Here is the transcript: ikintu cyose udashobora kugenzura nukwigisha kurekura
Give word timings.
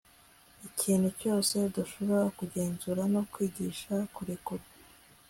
ikintu 0.69 1.07
cyose 1.19 1.53
udashobora 1.69 2.25
kugenzura 2.37 3.01
nukwigisha 3.11 3.95
kurekura 4.15 4.63